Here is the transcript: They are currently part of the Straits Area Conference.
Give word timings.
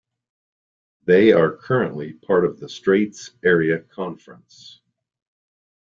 They 1.05 1.31
are 1.31 1.55
currently 1.57 2.13
part 2.13 2.43
of 2.43 2.59
the 2.59 2.67
Straits 2.67 3.33
Area 3.45 3.81
Conference. 3.81 4.81